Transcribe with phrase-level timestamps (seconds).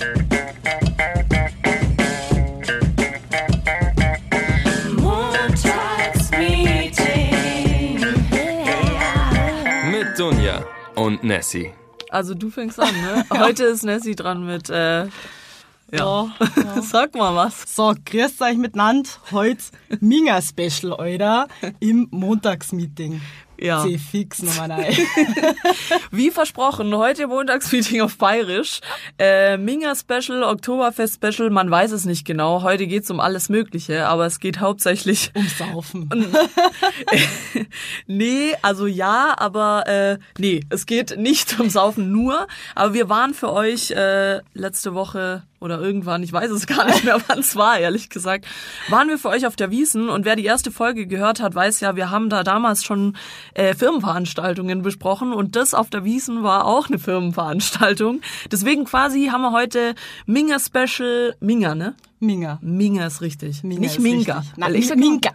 [0.00, 0.08] Mit
[10.18, 11.72] Dunja und Nessie.
[12.08, 13.26] Also du fängst an, ne?
[13.38, 15.06] Heute ist Nessie dran mit, äh,
[15.92, 16.34] ja.
[16.82, 17.74] Sag mal was.
[17.74, 19.10] So, grüßt euch miteinander.
[19.32, 19.62] Heute
[20.00, 21.46] Minga-Special, Alter,
[21.78, 23.20] im Montagsmeeting.
[23.60, 23.82] Ja.
[23.82, 24.86] C fix Nummer 9.
[26.10, 28.80] Wie versprochen, heute Montagsmeeting auf Bayerisch.
[29.18, 32.62] Äh, Minga Special, Oktoberfest Special, man weiß es nicht genau.
[32.62, 36.08] Heute geht's um alles Mögliche, aber es geht hauptsächlich Um Saufen.
[38.06, 42.46] nee, also ja, aber äh, nee, es geht nicht um Saufen nur.
[42.74, 47.04] Aber wir waren für euch äh, letzte Woche oder irgendwann, ich weiß es gar nicht
[47.04, 48.46] mehr, wann es war, ehrlich gesagt,
[48.88, 51.80] waren wir für euch auf der Wiesen und wer die erste Folge gehört hat, weiß
[51.80, 53.16] ja, wir haben da damals schon
[53.54, 58.20] äh, Firmenveranstaltungen besprochen und das auf der Wiesen war auch eine Firmenveranstaltung.
[58.50, 59.94] Deswegen quasi haben wir heute
[60.26, 61.94] Minga Special, Minga, ne?
[62.22, 62.58] Minga.
[62.60, 63.62] Minga ist richtig.
[63.64, 64.38] Minga nicht ist Minga.
[64.40, 64.56] richtig.
[64.58, 65.30] Nein, ich sag immer- Minga.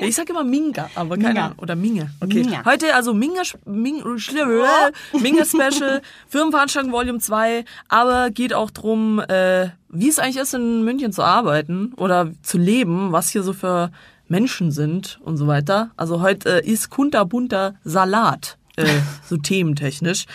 [0.00, 1.44] ja, ich sag immer Minga, aber keine Minga.
[1.44, 1.58] Ahnung.
[1.58, 2.10] Oder Minge.
[2.20, 2.42] Okay.
[2.44, 2.64] Minga.
[2.64, 4.02] Heute also Minga, Ming,
[5.20, 10.84] Minga Special, Firmenveranstaltung Volume 2, aber geht auch drum, äh, wie es eigentlich ist, in
[10.84, 13.90] München zu arbeiten oder zu leben, was hier so für
[14.26, 15.90] Menschen sind und so weiter.
[15.96, 18.56] Also heute äh, ist kunterbunter Salat.
[18.82, 20.26] Äh, so thementechnisch.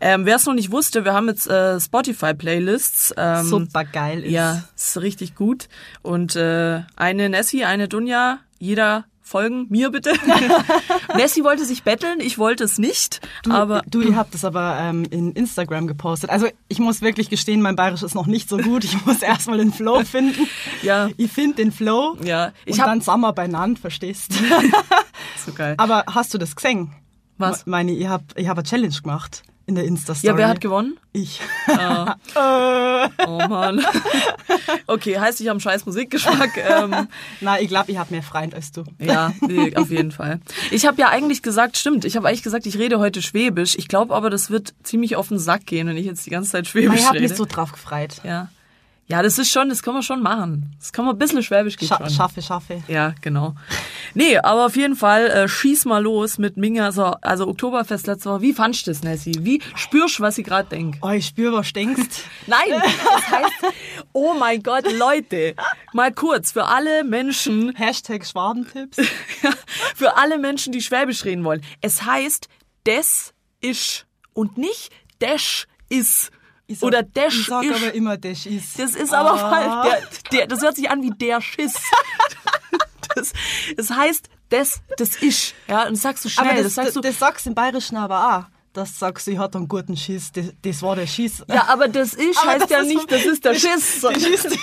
[0.00, 3.14] Ähm, Wer es noch nicht wusste, wir haben jetzt äh, Spotify-Playlists.
[3.16, 4.32] Ähm, Super geil ist.
[4.32, 5.68] ja, ist richtig gut.
[6.02, 10.12] Und äh, eine Nessie, eine Dunja, jeder folgen, mir bitte.
[11.16, 13.20] Nessie wollte sich betteln, ich wollte es nicht.
[13.42, 16.28] Du, aber du, ihr habt es aber ähm, in Instagram gepostet.
[16.28, 18.84] Also ich muss wirklich gestehen, mein Bayerisch ist noch nicht so gut.
[18.84, 20.46] Ich muss erstmal den Flow finden.
[20.82, 21.08] Ja.
[21.16, 22.18] Ich finde den Flow.
[22.22, 24.32] Ja, ich und hab- dann wir beieinander, verstehst?
[25.44, 25.74] so geil.
[25.78, 26.92] aber hast du das gesehen?
[27.38, 27.66] Was?
[27.66, 30.32] Meine, ich hab, ich hab eine Challenge gemacht in der Insta-Story.
[30.32, 30.98] Ja, wer hat gewonnen?
[31.12, 31.40] Ich.
[31.68, 32.16] Ah.
[33.26, 33.84] Oh Mann.
[34.86, 36.50] Okay, heißt, ich habe einen scheiß Musikgeschmack.
[36.68, 37.08] Ähm,
[37.40, 38.84] Na, ich glaube, ich hab mehr Freund als du.
[38.98, 40.40] ja, nee, auf jeden Fall.
[40.70, 43.76] Ich habe ja eigentlich gesagt, stimmt, ich habe eigentlich gesagt, ich rede heute Schwäbisch.
[43.76, 46.50] Ich glaube aber, das wird ziemlich auf den Sack gehen, wenn ich jetzt die ganze
[46.50, 47.22] Zeit Schwäbisch Ich hab rede.
[47.28, 48.20] mich so drauf gefreut.
[48.24, 48.48] ja.
[49.06, 50.74] Ja, das ist schon, das kann man schon machen.
[50.78, 52.10] Das kann man ein bisschen Schwäbisch geht Scha schon.
[52.10, 52.82] schaffe, schaffe.
[52.88, 53.54] Ja, genau.
[54.14, 56.90] Nee, aber auf jeden Fall äh, schieß mal los mit Minga.
[56.90, 58.40] So, also Oktoberfest letzte Woche.
[58.40, 59.34] Wie fandst du das, Nessie?
[59.40, 60.96] Wie spürst du, was ich gerade denk?
[61.02, 62.22] Oh, ich spüre, was du denkst.
[62.46, 63.74] Nein, das heißt,
[64.12, 65.54] oh mein Gott, Leute,
[65.92, 68.96] mal kurz für alle Menschen, Hashtag Schwabentipps.
[69.94, 71.60] für alle Menschen, die Schwäbisch reden wollen.
[71.82, 72.48] Es heißt
[72.86, 74.90] des isch und nicht
[75.20, 76.30] desch is
[76.66, 78.78] Ich sag- oder desch Ich sag aber immer, das ist.
[78.78, 79.82] Das ist aber Ah.
[79.84, 80.04] falsch.
[80.30, 81.74] Der, der, das hört sich an wie der Schiss.
[83.16, 83.32] Das,
[83.76, 85.54] das heißt, das, das ist.
[85.68, 86.46] Ja, und das sagst du schnell.
[86.48, 87.00] aber das, das, sagst du.
[87.00, 88.44] das sagst du im Bayerischen aber auch.
[88.72, 90.32] Das sagst du, ich hatte einen guten Schiss.
[90.32, 91.44] Das, das war der Schiss.
[91.48, 94.04] ja, aber das ist Aber heißt ja ist nicht, das ist der das- Schiss.
[94.20, 94.58] Schiss,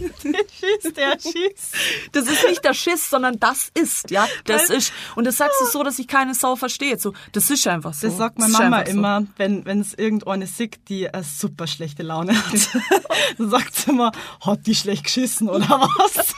[0.00, 1.72] der, Schiss, der Schiss.
[2.12, 4.26] Das ist nicht der Schiss, sondern das ist, ja.
[4.44, 4.92] Das ist.
[5.16, 7.00] Und das sagst du so, dass sich keine Sau versteht.
[7.00, 8.08] So, das ist einfach so.
[8.08, 8.98] Das sagt meine Mama einfach so.
[8.98, 12.70] immer, wenn wenn es irgendeine sieht, die eine super schlechte Laune hat.
[13.38, 16.34] Dann sagt sie immer, hat die schlecht geschissen oder was?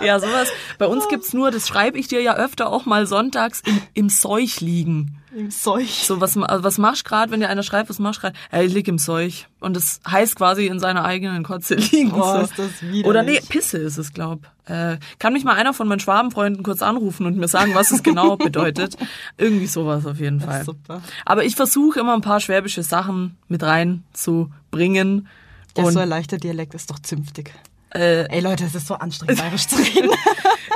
[0.00, 0.48] Ja, sowas.
[0.78, 4.08] Bei uns gibt's nur, das schreibe ich dir ja öfter auch mal sonntags im, im
[4.08, 5.18] Seuch liegen.
[5.36, 6.04] Im Seuch.
[6.04, 8.36] So, was, was machst du gerade, wenn dir einer schreibt, was machst du gerade?
[8.52, 9.48] Ja, ich lieg im Seuch.
[9.58, 12.12] Und das heißt quasi in seiner eigenen Kotze liegen.
[12.12, 12.40] Oh, so.
[12.42, 13.04] ist das widerlich.
[13.06, 14.40] Oder nee, Pisse ist es, glaub.
[14.66, 18.04] Äh, kann mich mal einer von meinen Schwabenfreunden kurz anrufen und mir sagen, was es
[18.04, 18.96] genau bedeutet.
[19.36, 20.64] Irgendwie sowas auf jeden Fall.
[20.64, 21.02] super.
[21.24, 25.28] Aber ich versuche immer ein paar schwäbische Sachen mit reinzubringen.
[25.76, 27.52] Ja, Und so ein leichter Dialekt ist doch zünftig.
[27.94, 30.10] Äh, Ey Leute, es ist so anstrengend, bayerisch zu reden.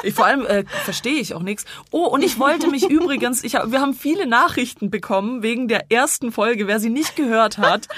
[0.02, 1.64] Ich, vor allem äh, verstehe ich auch nichts.
[1.90, 5.90] Oh, und ich wollte mich übrigens, ich hab, wir haben viele Nachrichten bekommen wegen der
[5.90, 7.88] ersten Folge, wer sie nicht gehört hat.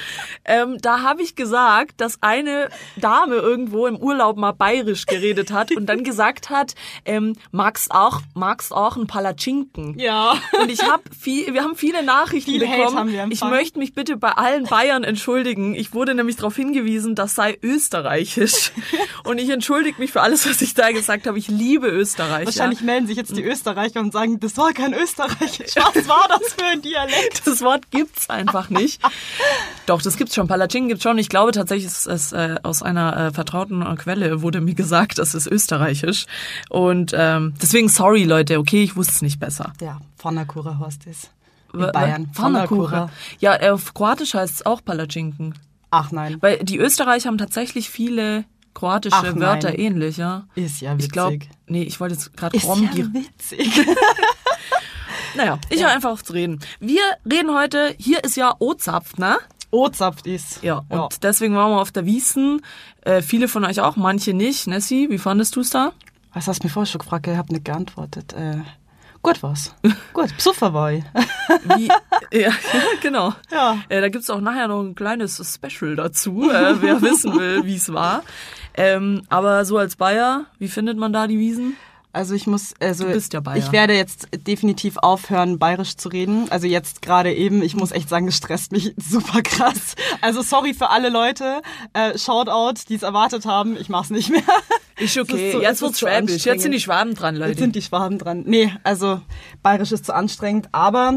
[0.45, 5.77] Ähm, da habe ich gesagt, dass eine Dame irgendwo im Urlaub mal bayerisch geredet hat
[5.77, 9.99] und dann gesagt hat, ähm, magst auch, magst auch ein Palatschinken.
[9.99, 10.35] Ja.
[10.61, 13.31] Und ich habe viel, wir haben viele Nachrichten Viel bekommen.
[13.31, 15.75] ich möchte mich bitte bei allen Bayern entschuldigen.
[15.75, 18.73] Ich wurde nämlich darauf hingewiesen, das sei österreichisch.
[19.25, 21.39] Und ich entschuldige mich für alles, was ich da gesagt habe.
[21.39, 22.47] Ich liebe Österreich.
[22.47, 25.75] Wahrscheinlich melden sich jetzt die Österreicher und sagen, das war kein Österreichisch.
[25.77, 27.43] Was war das für ein Dialekt?
[27.51, 29.03] Das Wort gibt's einfach nicht.
[29.87, 30.47] Doch, das gibt's schon.
[30.47, 31.19] Palatschinken gibt's schon.
[31.19, 35.19] Ich glaube tatsächlich, es ist äh, aus einer äh, vertrauten äh, Quelle wurde mir gesagt,
[35.19, 36.27] das ist österreichisch.
[36.69, 38.59] Und ähm, deswegen sorry, Leute.
[38.59, 39.73] Okay, ich wusste es nicht besser.
[39.81, 41.31] Ja, Pfannakura heißt es.
[41.73, 42.31] In Bayern.
[42.33, 43.11] Pfannkuchen.
[43.39, 45.55] Ja, auf Kroatisch heißt es auch Palatschinken.
[45.91, 48.45] Ach nein, Weil die Österreicher haben tatsächlich viele
[48.81, 49.37] kroatische Ach.
[49.37, 50.47] Wörter ähnlich, ja.
[50.55, 51.07] ist ja witzig.
[51.07, 53.87] Ich glaube, nee, ich wollte jetzt gerade ist Krom, ja witzig.
[55.37, 56.59] Naja, ich höre einfach auf zu reden.
[56.81, 59.39] Wir reden heute, hier ist ja O-Zapf, ne?
[59.71, 60.63] O-Zapft ist.
[60.65, 62.63] Ja, und deswegen waren wir auf der Wiesen.
[63.03, 64.67] Äh, viele von euch auch, manche nicht.
[64.67, 65.93] Nessie, wie fandest du es da?
[66.35, 67.29] Was hast du mir vorher schon gefragt?
[67.29, 68.33] Ich habe nicht geantwortet.
[68.33, 68.63] Äh,
[69.23, 69.75] gut was.
[70.13, 71.05] gut, Psuffer war ich.
[71.77, 71.89] Wie,
[72.37, 72.51] ja,
[73.01, 73.33] genau.
[73.53, 73.79] Ja.
[73.89, 77.77] Äh, da gibt's auch nachher noch ein kleines Special dazu, äh, wer wissen will, wie
[77.77, 78.25] es war.
[78.75, 81.77] Ähm, aber so als Bayer, wie findet man da die Wiesen?
[82.13, 83.57] Also ich muss, also Du bist ja Bayer.
[83.59, 86.51] ich werde jetzt definitiv aufhören, bayerisch zu reden.
[86.51, 89.95] Also jetzt gerade eben, ich muss echt sagen, es stresst mich super krass.
[90.21, 91.63] Also sorry für alle Leute,
[91.93, 94.43] äh, Shoutout, die es erwartet haben, ich mach's nicht mehr.
[94.99, 97.51] Ist okay, ist so- jetzt wird's schwäbisch, jetzt sind die Schwaben dran, Leute.
[97.53, 98.43] Jetzt sind die Schwaben dran.
[98.47, 99.21] Nee, also
[99.63, 100.69] bayerisch ist zu anstrengend.
[100.73, 101.15] Aber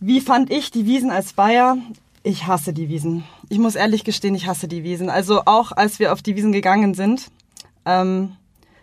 [0.00, 1.76] wie fand ich die Wiesen als Bayer?
[2.22, 3.24] Ich hasse die Wiesen.
[3.48, 5.10] Ich muss ehrlich gestehen, ich hasse die Wiesen.
[5.10, 7.30] Also auch als wir auf die Wiesen gegangen sind,
[7.84, 8.36] ähm,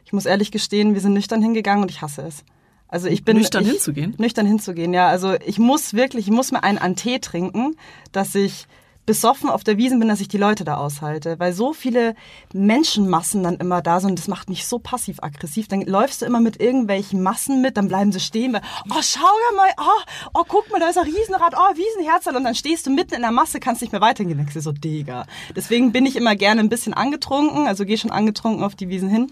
[0.05, 2.43] ich muss ehrlich gestehen, wir sind nüchtern hingegangen und ich hasse es.
[2.87, 4.15] Also ich bin Nüchtern ich, hinzugehen?
[4.17, 5.07] Nüchtern hinzugehen, ja.
[5.07, 7.75] Also ich muss wirklich, ich muss mir einen an Tee trinken,
[8.11, 8.65] dass ich
[9.05, 11.39] besoffen auf der Wiesen bin, dass ich die Leute da aushalte.
[11.39, 12.15] Weil so viele
[12.53, 15.67] Menschenmassen dann immer da sind das macht mich so passiv-aggressiv.
[15.67, 19.19] Dann läufst du immer mit irgendwelchen Massen mit, dann bleiben sie stehen, weil, oh, schau
[19.21, 22.35] ja mal, oh, oh, guck mal, da ist ein Riesenrad, oh, Wiesenherzl.
[22.35, 24.37] Und dann stehst du mitten in der Masse, kannst nicht mehr weitergehen.
[24.37, 25.25] Denkst du so, Digga.
[25.55, 29.09] Deswegen bin ich immer gerne ein bisschen angetrunken, also gehe schon angetrunken auf die Wiesen
[29.09, 29.31] hin,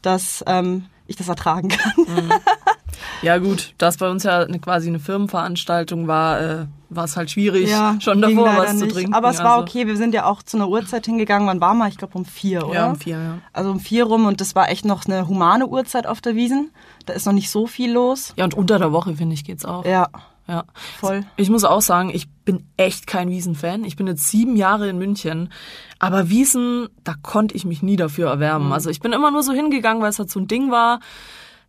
[0.00, 2.32] dass ähm, ich das ertragen kann.
[3.22, 7.16] Ja gut, da es bei uns ja eine, quasi eine Firmenveranstaltung war, äh, war es
[7.16, 7.68] halt schwierig,
[8.00, 8.94] schon ging davor was zu nicht.
[8.94, 9.14] trinken.
[9.14, 11.48] Aber es war also- okay, wir sind ja auch zu einer Uhrzeit hingegangen.
[11.48, 11.88] Wann waren wir?
[11.88, 12.74] Ich glaube um vier, oder?
[12.74, 13.38] Ja, um vier, ja.
[13.52, 16.70] Also um vier rum und das war echt noch eine humane Uhrzeit auf der Wiesen.
[17.06, 18.34] Da ist noch nicht so viel los.
[18.36, 19.84] Ja, und unter der Woche, finde ich, geht's auch.
[19.84, 20.08] Ja,
[20.48, 20.64] Ja.
[20.98, 21.24] voll.
[21.36, 23.84] Ich muss auch sagen, ich bin echt kein Wiesen-Fan.
[23.84, 25.52] Ich bin jetzt sieben Jahre in München.
[25.98, 28.72] Aber Wiesen, da konnte ich mich nie dafür erwärmen.
[28.72, 31.00] Also ich bin immer nur so hingegangen, weil es halt so ein Ding war.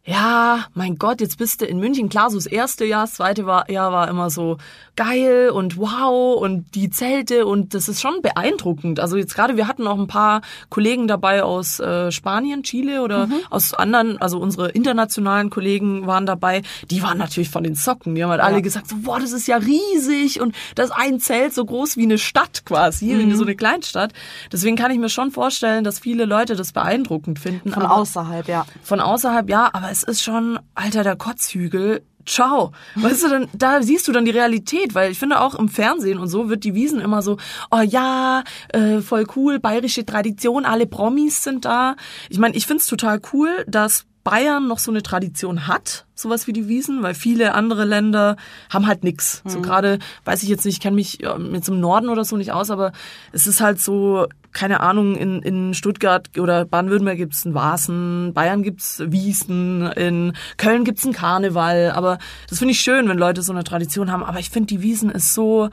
[0.09, 2.09] Ja, mein Gott, jetzt bist du in München.
[2.09, 4.57] Klar, so das erste Jahr, das zweite war, Jahr war immer so
[4.95, 8.99] geil und wow und die Zelte und das ist schon beeindruckend.
[8.99, 13.29] Also jetzt gerade, wir hatten auch ein paar Kollegen dabei aus äh, Spanien, Chile oder
[13.51, 16.63] aus anderen, also unsere internationalen Kollegen waren dabei.
[16.89, 18.15] Die waren natürlich von den Socken.
[18.15, 21.53] Die haben halt alle gesagt, so, boah, das ist ja riesig und das ein Zelt
[21.53, 24.13] so groß wie eine Stadt quasi, wie so eine Kleinstadt.
[24.51, 27.71] Deswegen kann ich mir schon vorstellen, dass viele Leute das beeindruckend finden.
[27.71, 28.65] Von außerhalb, ja.
[28.81, 32.05] von außerhalb, ja, aber es ist schon, Alter, der Kotzhügel.
[32.25, 32.71] Ciao.
[32.95, 36.19] Weißt du, dann, da siehst du dann die Realität, weil ich finde auch im Fernsehen
[36.19, 37.37] und so wird die Wiesen immer so,
[37.71, 41.95] oh ja, äh, voll cool, bayerische Tradition, alle Promis sind da.
[42.29, 46.53] Ich meine, ich find's total cool, dass Bayern noch so eine Tradition hat, sowas wie
[46.53, 48.35] die Wiesen, weil viele andere Länder
[48.69, 49.41] haben halt nix.
[49.45, 51.19] So gerade, weiß ich jetzt nicht, ich kenne mich
[51.51, 52.91] jetzt im Norden oder so nicht aus, aber
[53.31, 58.61] es ist halt so, keine Ahnung, in, in Stuttgart oder Baden-Württemberg gibt's einen Vasen, Bayern
[58.61, 63.51] gibt's Wiesen, in Köln gibt's einen Karneval, aber das finde ich schön, wenn Leute so
[63.51, 65.69] eine Tradition haben, aber ich finde, die Wiesen ist so,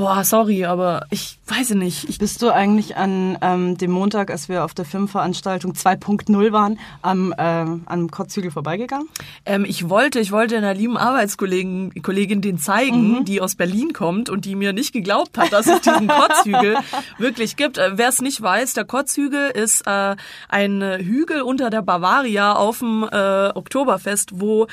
[0.00, 4.48] boah, sorry, aber ich weiß nicht, ich Bist du eigentlich an ähm, dem Montag, als
[4.48, 9.08] wir auf der Filmveranstaltung 2.0 waren, am, ähm, am Kotzhügel vorbeigegangen?
[9.44, 13.24] Ähm, ich wollte, ich wollte einer lieben Arbeitskollegin Kollegin den zeigen, Mhm.
[13.26, 16.78] die aus Berlin kommt und die mir nicht geglaubt hat, dass es diesen Kotzhügel
[17.18, 17.76] wirklich gibt.
[17.76, 20.16] Äh, Wer es nicht weiß, der Kotzhügel ist äh,
[20.48, 24.66] ein Hügel unter der Bavaria auf dem äh, Oktoberfest, wo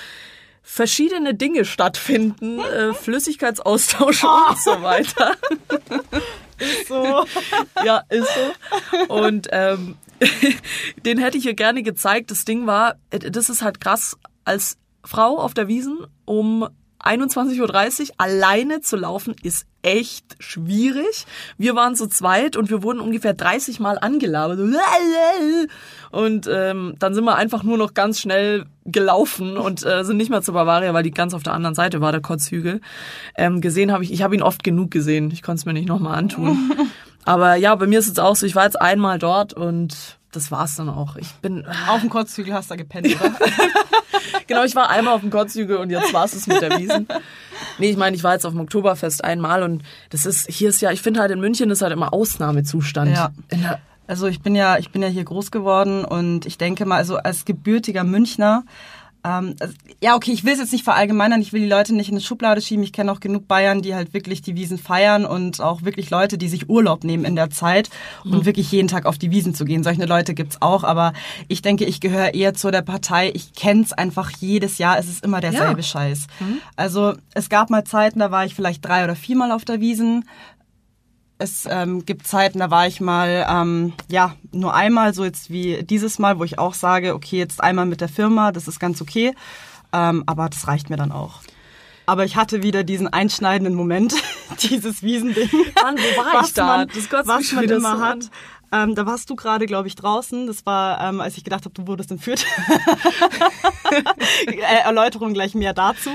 [0.67, 5.35] verschiedene Dinge stattfinden, äh, Flüssigkeitsaustausch und so weiter.
[6.87, 7.23] So.
[7.85, 9.13] Ja, ist so.
[9.13, 9.95] Und ähm,
[11.05, 12.31] den hätte ich ihr gerne gezeigt.
[12.31, 16.67] Das Ding war, äh, das ist halt krass, als Frau auf der Wiesen um
[17.07, 21.25] 21.30 Uhr alleine zu laufen, ist echt schwierig.
[21.57, 24.59] Wir waren zu zweit und wir wurden ungefähr 30 Mal angelabert.
[26.11, 30.29] Und ähm, dann sind wir einfach nur noch ganz schnell gelaufen und äh, sind nicht
[30.29, 32.79] mehr zur Bavaria, weil die ganz auf der anderen Seite war, der Kotzhügel.
[33.35, 35.29] Ähm, gesehen habe ich, ich habe ihn oft genug gesehen.
[35.31, 36.71] Ich konnte es mir nicht nochmal antun.
[37.25, 40.49] Aber ja, bei mir ist es auch so, ich war jetzt einmal dort und das
[40.49, 41.17] war's dann auch.
[41.17, 43.35] Ich bin, Auf dem Kotzhügel hast du gepennt, oder?
[44.47, 47.07] genau, ich war einmal auf dem Kotzhügel und jetzt war's es mit der Wiesen.
[47.79, 50.81] Nee, ich meine, ich war jetzt auf dem Oktoberfest einmal und das ist, hier ist
[50.81, 53.11] ja, ich finde halt in München ist halt immer Ausnahmezustand.
[53.11, 53.31] Ja.
[54.07, 57.17] Also ich bin ja, ich bin ja hier groß geworden und ich denke mal, also
[57.17, 58.63] als gebürtiger Münchner,
[59.27, 62.09] ähm, also, ja okay, ich will es jetzt nicht verallgemeinern, ich will die Leute nicht
[62.09, 62.83] in eine Schublade schieben.
[62.83, 66.37] Ich kenne auch genug Bayern, die halt wirklich die Wiesen feiern und auch wirklich Leute,
[66.37, 67.89] die sich Urlaub nehmen in der Zeit
[68.23, 69.83] und wirklich jeden Tag auf die Wiesen zu gehen.
[69.83, 71.13] Solche Leute gibt's auch, aber
[71.47, 73.31] ich denke, ich gehöre eher zu der Partei.
[73.33, 74.97] Ich kenn's einfach jedes Jahr.
[74.97, 75.83] Es ist immer derselbe Ja.
[75.83, 76.27] Scheiß.
[76.75, 80.25] Also es gab mal Zeiten, da war ich vielleicht drei oder viermal auf der Wiesen
[81.39, 85.83] es ähm, gibt Zeiten, da war ich mal, ähm, ja, nur einmal, so jetzt wie
[85.83, 89.01] dieses Mal, wo ich auch sage, okay, jetzt einmal mit der Firma, das ist ganz
[89.01, 89.33] okay,
[89.93, 91.41] ähm, aber das reicht mir dann auch.
[92.07, 94.15] Aber ich hatte wieder diesen einschneidenden Moment,
[94.61, 95.49] dieses Wiesending.
[95.81, 96.65] Mann, wo war ich da?
[96.65, 98.29] Man, Das kotzt was man wieder immer so hat.
[98.71, 100.47] Ähm, da warst du gerade, glaube ich, draußen.
[100.47, 102.45] Das war, ähm, als ich gedacht habe, du wurdest entführt.
[104.47, 106.09] äh, Erläuterung gleich mehr dazu.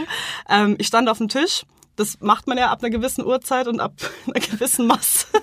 [0.48, 1.64] Ähm, ich stand auf dem Tisch.
[1.96, 3.92] Das macht man ja ab einer gewissen Uhrzeit und ab
[4.26, 5.26] einer gewissen Masse.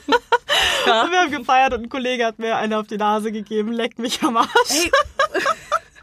[0.85, 1.03] Ja.
[1.03, 3.99] Und wir haben gefeiert und ein Kollege hat mir eine auf die Nase gegeben, leckt
[3.99, 4.49] mich am Arsch.
[4.69, 4.91] Ey,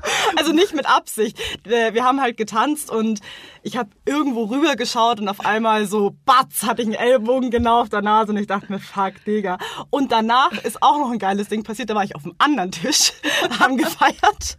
[0.37, 1.38] Also nicht mit Absicht.
[1.65, 3.21] Wir haben halt getanzt und
[3.62, 7.81] ich habe irgendwo rüber geschaut und auf einmal so, batz, hatte ich einen Ellbogen genau
[7.81, 9.59] auf der Nase und ich dachte mir, fuck, Digga.
[9.91, 11.91] Und danach ist auch noch ein geiles Ding passiert.
[11.91, 13.12] Da war ich auf einem anderen Tisch,
[13.59, 14.59] haben gefeiert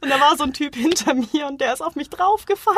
[0.00, 2.76] und da war so ein Typ hinter mir und der ist auf mich draufgefallen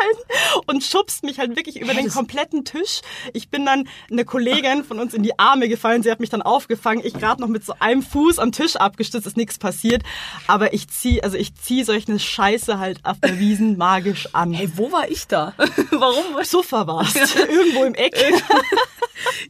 [0.67, 3.01] und schubst mich halt wirklich über den kompletten Tisch.
[3.33, 6.03] Ich bin dann eine Kollegin von uns in die Arme gefallen.
[6.03, 7.05] Sie hat mich dann aufgefangen.
[7.05, 10.03] Ich gerade noch mit so einem Fuß am Tisch abgestützt, ist nichts passiert.
[10.47, 14.53] Aber ich zieh, also ich zieh solche Scheiße halt auf der Wiesen magisch an.
[14.53, 15.55] hey, wo war ich da?
[15.91, 16.25] Warum?
[16.45, 17.17] Sofa warst.
[17.37, 18.15] Irgendwo im Eck.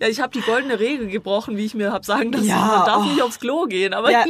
[0.00, 2.86] Ja, ich habe die goldene Regel gebrochen, wie ich mir hab sagen lassen, Ja, man
[2.86, 3.08] darf oh.
[3.08, 3.94] nicht aufs Klo gehen.
[3.94, 4.24] Aber Ja.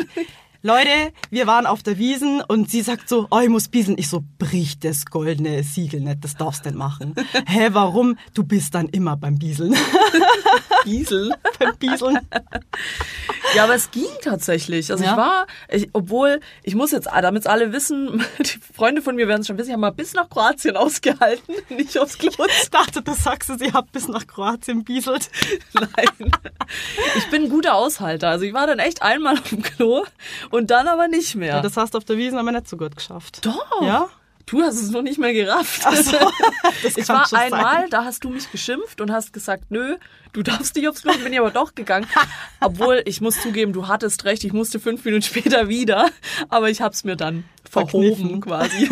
[0.66, 3.96] Leute, wir waren auf der Wiesen und sie sagt so, oh, ich muss bieseln.
[3.98, 7.14] Ich so, brich das goldene Siegel nicht, das darfst du nicht machen.
[7.46, 8.18] Hä, warum?
[8.34, 9.76] Du bist dann immer beim Bieseln.
[10.84, 11.32] Diesel.
[11.60, 12.18] beim Bieseln.
[13.54, 14.90] Ja, aber es ging tatsächlich.
[14.90, 15.10] Also Ja?
[15.12, 19.28] ich war, ich, obwohl, ich muss jetzt, damit es alle wissen, die Freunde von mir
[19.28, 22.32] werden es schon wissen, ich habe mal bis nach Kroatien ausgehalten, nicht aufs Klo.
[22.60, 25.30] Ich dachte, das sagst du, sie hat bis nach Kroatien bieselt.
[25.74, 26.32] Nein.
[27.18, 28.30] Ich bin ein guter Aushalter.
[28.30, 30.04] Also ich war dann echt einmal auf dem Klo
[30.50, 31.56] und dann aber nicht mehr.
[31.56, 33.44] Ja, das hast du auf der Wiesen aber nicht so gut geschafft.
[33.44, 33.82] Doch.
[33.82, 34.08] Ja?
[34.46, 35.82] Du hast es noch nicht mehr gerafft.
[35.84, 36.16] Ach so,
[36.96, 37.90] Ich war einmal, sein.
[37.90, 39.96] da hast du mich geschimpft und hast gesagt, nö,
[40.32, 42.06] du darfst nicht aufs Klo, bin ich aber doch gegangen.
[42.60, 46.10] Obwohl, ich muss zugeben, du hattest recht, ich musste fünf Minuten später wieder,
[46.48, 48.40] aber ich hab's mir dann verhoben Verkniffen.
[48.40, 48.88] quasi.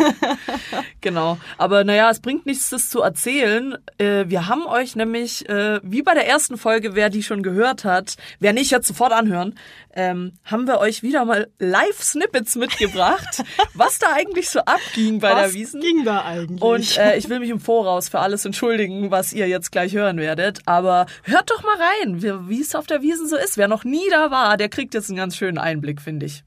[1.01, 1.37] genau.
[1.57, 3.77] Aber naja, es bringt nichts, das zu erzählen.
[3.97, 7.85] Äh, wir haben euch nämlich, äh, wie bei der ersten Folge, wer die schon gehört
[7.85, 9.57] hat, wer nicht, jetzt sofort anhören,
[9.95, 13.43] ähm, haben wir euch wieder mal Live-Snippets mitgebracht,
[13.73, 15.81] was da eigentlich so abging bei der Was Wiesen.
[15.81, 16.61] ging da eigentlich?
[16.61, 20.17] Und äh, ich will mich im Voraus für alles entschuldigen, was ihr jetzt gleich hören
[20.17, 20.59] werdet.
[20.65, 23.57] Aber hört doch mal rein, wie es auf der Wiesen so ist.
[23.57, 26.43] Wer noch nie da war, der kriegt jetzt einen ganz schönen Einblick, finde ich.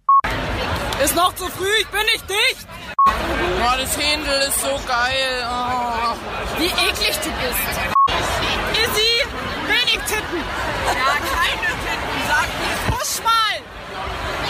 [1.02, 2.66] Ist noch zu früh, ich bin nicht dicht.
[3.06, 5.46] Oh, das Händel ist so geil.
[5.46, 6.16] Oh.
[6.58, 7.78] Wie eklig du bist.
[8.72, 9.12] Izzy,
[9.68, 10.42] wenig Titten.
[10.86, 11.27] Ja,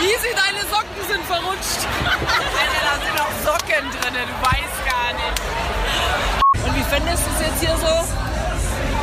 [0.00, 1.83] Easy, deine Socken sind verrutscht.
[2.07, 5.37] Alter, da sind noch Socken drin, du weißt gar nicht.
[6.64, 8.07] Und wie findest du es jetzt hier so?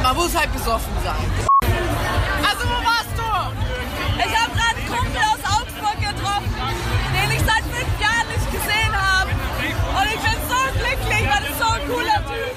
[0.01, 1.25] Man muss halt besoffen sein.
[2.47, 3.27] Also, wo warst du?
[4.23, 6.55] Ich habe gerade einen Kumpel aus Augsburg getroffen,
[7.11, 9.31] den ich seit fünf Jahren nicht gesehen habe.
[9.99, 12.55] Und ich bin so glücklich, weil das so ein cooler Typ.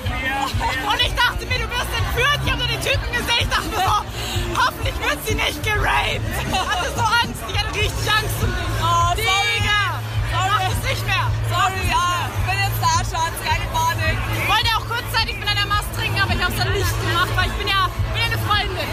[0.87, 2.39] Und ich dachte mir, du wirst entführt.
[2.45, 3.43] Ich habe nur den Typen gesehen.
[3.43, 6.23] Ich dachte mir so, hoffentlich wird sie nicht geraped.
[6.23, 7.38] Ich hatte so Angst.
[7.79, 8.75] Richtig Angst um dich.
[8.83, 9.23] Oh, sorry.
[9.23, 10.03] Digga,
[10.35, 11.27] mach das nicht mehr.
[11.49, 14.19] Sorry, ja, ich bin jetzt da, Schatz, keine Panik.
[14.19, 17.33] Ich wollte auch kurzzeitig mit einer Mast trinken, aber ich habe es dann nicht gemacht,
[17.37, 18.91] weil ich bin ja, bin ja eine Freundin.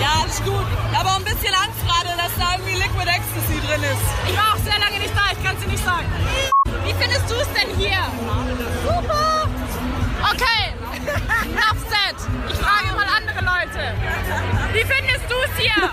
[0.00, 0.66] Ja, alles gut.
[0.94, 4.06] Auch ein bisschen Angst gerade, dass da irgendwie Liquid Ecstasy drin ist.
[4.28, 5.32] Ich war auch sehr lange nicht da.
[5.32, 6.06] Ich kann es dir nicht sagen.
[6.84, 7.98] Wie findest du es denn hier?
[8.84, 9.48] Super.
[10.30, 10.76] Okay.
[11.48, 12.18] Enough said.
[12.52, 13.96] Ich frage mal andere Leute.
[14.72, 15.90] Wie findest du es hier?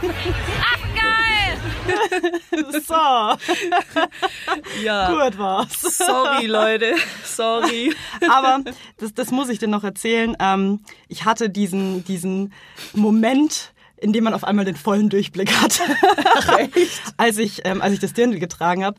[1.66, 5.10] Ach, so, Ja.
[5.12, 5.82] gut war's.
[5.82, 6.96] Sorry, Leute.
[7.24, 7.94] Sorry.
[8.30, 8.60] Aber
[8.98, 10.36] das, das muss ich dir noch erzählen.
[10.40, 12.54] Ähm, ich hatte diesen, diesen
[12.94, 15.82] Moment, in dem man auf einmal den vollen Durchblick hat.
[17.18, 18.98] als, ich, ähm, als ich das Dirndl getragen habe.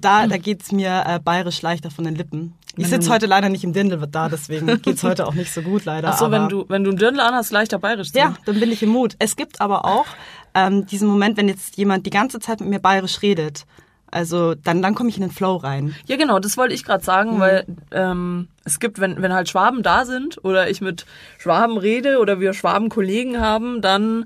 [0.00, 2.54] Da, da geht's mir äh, bayerisch leichter von den Lippen.
[2.76, 5.84] Ich sitze heute leider nicht im Dirndl da, deswegen geht's heute auch nicht so gut
[5.84, 6.08] leider.
[6.10, 8.18] Ach so, aber wenn du, wenn du einen Dirndl anhast, leichter bayerisch zu.
[8.18, 9.16] Ja, dann bin ich im Mut.
[9.18, 10.06] Es gibt aber auch
[10.54, 13.64] ähm, diesen Moment, wenn jetzt jemand die ganze Zeit mit mir bayerisch redet.
[14.10, 15.94] Also dann, dann komme ich in den Flow rein.
[16.06, 17.40] Ja, genau, das wollte ich gerade sagen, Mhm.
[17.40, 21.04] weil ähm, es gibt, wenn, wenn halt Schwaben da sind oder ich mit
[21.38, 24.24] Schwaben rede oder wir Schwaben Kollegen haben, dann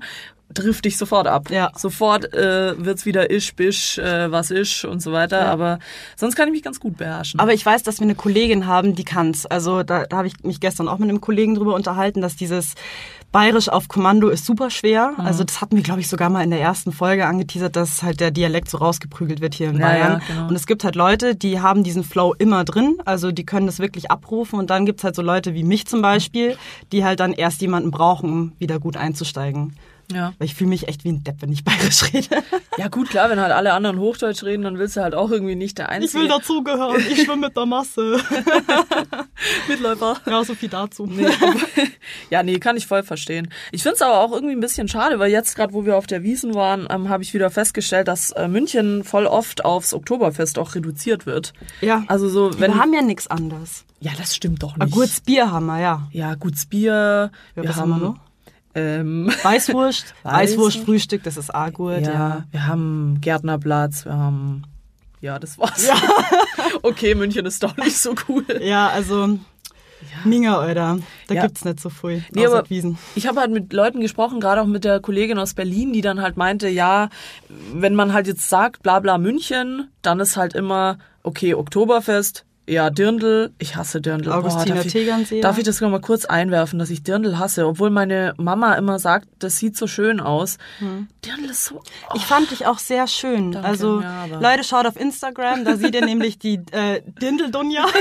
[0.53, 1.49] trifft dich sofort ab.
[1.49, 1.71] Ja.
[1.75, 5.47] Sofort äh, wird's wieder isch, bisch, äh, was isch und so weiter.
[5.47, 5.79] Aber
[6.15, 7.39] sonst kann ich mich ganz gut beherrschen.
[7.39, 9.45] Aber ich weiß, dass wir eine Kollegin haben, die kann's.
[9.45, 12.73] Also da, da habe ich mich gestern auch mit einem Kollegen drüber unterhalten, dass dieses
[13.31, 15.13] Bayerisch auf Kommando ist super schwer.
[15.17, 15.25] Mhm.
[15.25, 18.19] Also das hatten wir, glaube ich, sogar mal in der ersten Folge angeteasert, dass halt
[18.19, 20.11] der Dialekt so rausgeprügelt wird hier in Ja, Bayern.
[20.13, 20.47] ja, genau.
[20.49, 22.97] Und es gibt halt Leute, die haben diesen Flow immer drin.
[23.05, 24.59] Also die können das wirklich abrufen.
[24.59, 26.57] Und dann gibt's halt so Leute wie mich zum Beispiel,
[26.91, 29.75] die halt dann erst jemanden brauchen, um wieder gut einzusteigen.
[30.11, 30.33] Ja.
[30.37, 32.43] Weil ich fühle mich echt wie ein Depp, wenn ich bayerisch rede.
[32.77, 35.55] ja gut, klar, wenn halt alle anderen Hochdeutsch reden, dann willst du halt auch irgendwie
[35.55, 36.27] nicht der Einzige.
[36.27, 37.01] dazugehören.
[37.09, 38.19] Ich schwimme mit der Masse.
[39.67, 40.17] Mitläufer.
[40.25, 41.05] Ja, so viel dazu.
[41.05, 41.27] Nee,
[42.29, 43.49] ja, nee, kann ich voll verstehen.
[43.71, 46.23] Ich find's aber auch irgendwie ein bisschen schade, weil jetzt gerade, wo wir auf der
[46.23, 50.75] Wiesen waren, ähm, habe ich wieder festgestellt, dass äh, München voll oft aufs Oktoberfest auch
[50.75, 51.53] reduziert wird.
[51.81, 52.03] Ja.
[52.07, 53.85] Also so, wenn wir haben ja nichts anderes.
[53.99, 54.93] ja, das stimmt doch Ah, nicht.
[54.93, 56.07] gutes Bier haben wir, ja.
[56.11, 57.31] Ja, gutes Bier.
[57.55, 58.15] Ja, wir was haben haben wir noch?
[58.75, 61.99] Ähm, Weißwurst, Weiß- Weißwurstfrühstück, das ist auch gut.
[62.01, 62.43] ja, Ja.
[62.51, 64.63] wir haben Gärtnerplatz, wir haben
[65.21, 65.87] ja, das war's.
[66.81, 68.45] okay, München ist doch nicht so cool.
[68.61, 69.39] Ja, also
[70.25, 70.99] Minga, Alter.
[71.27, 71.43] Da Ja.
[71.43, 72.25] gibt's nicht so viel.
[72.33, 72.97] Nee, aber Wiesen.
[73.15, 76.21] ich habe halt mit Leuten gesprochen, gerade auch mit der Kollegin aus Berlin, die dann
[76.21, 77.07] halt meinte, ja,
[77.73, 82.89] wenn man halt jetzt sagt, bla bla München, dann ist halt immer, okay, Oktoberfest, ja,
[82.89, 84.31] Dirndl, ich hasse Dirndl.
[84.31, 85.41] Augustiner darf ich.
[85.41, 88.99] Darf ich das noch mal kurz einwerfen, dass ich Dirndl hasse, obwohl meine Mama immer
[88.99, 90.57] sagt, das sieht so schön aus.
[91.25, 91.81] Dirndl ist so...
[92.15, 93.51] Ich fand dich auch sehr schön.
[93.51, 97.85] Danke, also, ja, Leute, schaut auf Instagram, da seht ihr nämlich die äh, Dindeldunja.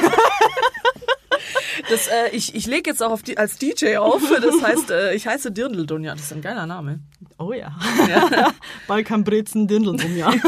[1.90, 5.14] Das, äh, ich ich lege jetzt auch auf die, als DJ auf, das heißt, äh,
[5.14, 7.00] ich heiße Dirndl Dunja, das ist ein geiler Name.
[7.42, 7.72] Oh ja.
[8.86, 10.32] Balkanbrezen Dindeldunja.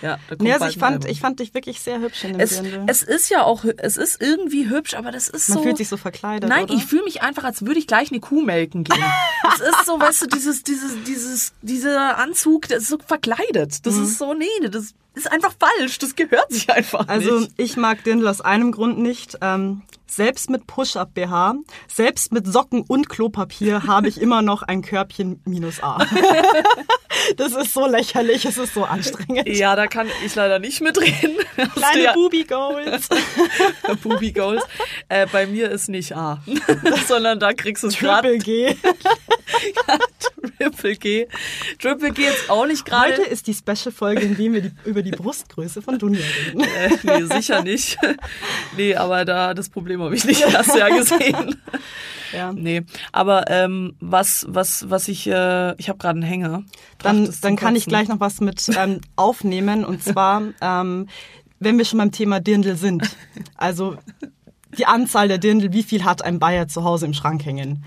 [0.00, 2.40] Ja, da kommt nee, also ich fand, ich fand dich wirklich sehr hübsch in dem
[2.40, 2.84] Es, Dirndl.
[2.86, 5.64] es ist ja auch, es ist irgendwie hübsch, aber das ist Man so.
[5.64, 6.74] fühlt sich so verkleidet, Nein, oder?
[6.74, 9.02] ich fühle mich einfach, als würde ich gleich eine Kuh melken gehen.
[9.54, 13.84] Es ist so, weißt du, dieses, dieses, dieses, dieser Anzug, der ist so verkleidet.
[13.86, 15.98] Das ist so, nee, das ist einfach falsch.
[15.98, 17.52] Das gehört sich einfach Also nicht.
[17.56, 19.38] ich mag Dirndl aus einem Grund nicht.
[19.40, 21.54] Ähm, selbst mit Push-Up-BH,
[21.86, 25.87] selbst mit Socken und Klopapier habe ich immer noch ein Körbchen minus A.
[27.36, 29.48] das ist so lächerlich, es ist so anstrengend.
[29.48, 31.36] Ja, da kann ich leider nicht mitreden.
[31.74, 33.08] Kleine ja- Booby-Goals.
[34.02, 34.62] Booby Goals.
[35.08, 36.42] Äh, bei mir ist nicht A,
[37.06, 38.76] sondern da kriegst du es gerade G.
[40.58, 41.26] Triple G.
[41.78, 43.12] Triple G jetzt auch nicht gerade.
[43.12, 46.60] Heute ist die Special-Folge, in der wir die, über die Brustgröße von Dunja reden.
[46.60, 47.98] Äh, nee, sicher nicht.
[48.76, 51.56] nee, aber da das Problem habe ich nicht, hast du ja gesehen.
[52.32, 52.52] Ja.
[52.52, 56.64] Nee, aber ähm, was was was ich äh, ich habe gerade einen Hänger.
[56.98, 59.84] Dann, dann kann ich gleich noch was mit ähm, aufnehmen.
[59.84, 61.08] Und zwar, ähm,
[61.58, 63.08] wenn wir schon beim Thema Dirndl sind.
[63.56, 63.96] Also
[64.76, 67.84] die Anzahl der Dirndl, wie viel hat ein Bayer zu Hause im Schrank hängen?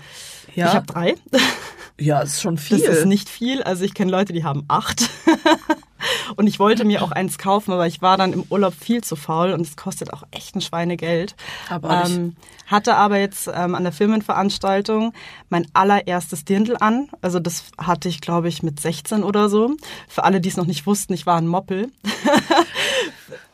[0.54, 1.14] Ja Ich habe drei.
[1.98, 2.80] ja ist schon viel.
[2.80, 3.62] Das ist nicht viel.
[3.62, 5.10] Also ich kenne Leute, die haben acht.
[6.36, 9.16] Und ich wollte mir auch eins kaufen, aber ich war dann im Urlaub viel zu
[9.16, 11.36] faul und es kostet auch echt ein Schweinegeld.
[11.68, 12.16] Abartig.
[12.16, 12.36] Ähm,
[12.66, 15.12] hatte aber jetzt ähm, an der Firmenveranstaltung
[15.48, 17.08] mein allererstes Dirndl an.
[17.20, 19.76] Also das hatte ich, glaube ich, mit 16 oder so.
[20.08, 21.90] Für alle, die es noch nicht wussten, ich war ein Moppel.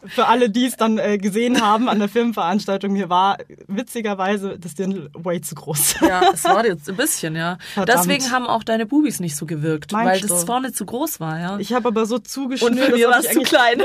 [0.08, 4.74] Für alle, die es dann äh, gesehen haben an der Firmenveranstaltung, mir war witzigerweise das
[4.74, 5.96] Dirndl way zu groß.
[6.00, 7.58] ja, es war jetzt ein bisschen, ja.
[7.74, 7.98] Verdammt.
[8.00, 10.26] Deswegen haben auch deine Bubis nicht so gewirkt, Meinst weil du?
[10.28, 11.58] das vorne zu groß war, ja.
[11.58, 13.82] Ich habe aber so zugeschnürt, Und bei mir war's ich zu klein.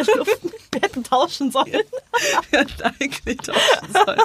[0.76, 1.72] Auf dem Bett tauschen sollen.
[2.52, 4.20] hätte eigentlich tauschen sollen.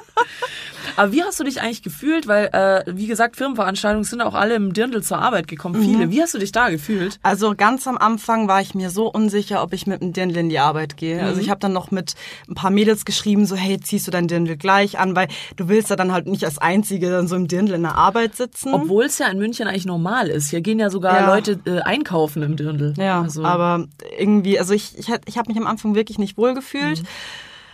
[0.97, 2.27] Aber wie hast du dich eigentlich gefühlt?
[2.27, 6.11] Weil, äh, wie gesagt, Firmenveranstaltungen sind auch alle im Dirndl zur Arbeit gekommen, viele.
[6.11, 7.19] Wie hast du dich da gefühlt?
[7.23, 10.49] Also ganz am Anfang war ich mir so unsicher, ob ich mit dem Dirndl in
[10.49, 11.23] die Arbeit gehe.
[11.23, 12.15] Also ich habe dann noch mit
[12.49, 15.91] ein paar Mädels geschrieben, so hey, ziehst du dein Dirndl gleich an, weil du willst
[15.91, 18.73] ja dann halt nicht als Einzige dann so im Dirndl in der Arbeit sitzen.
[18.75, 20.51] Obwohl es ja in München eigentlich normal ist.
[20.51, 21.27] Hier gehen ja sogar Ja.
[21.27, 22.95] Leute äh, einkaufen im Dirndl.
[22.97, 23.87] Ja, also, aber
[24.19, 27.03] irgendwie, also ich, ich, ich habe mich am Anfang wirklich nicht wohl gefühlt.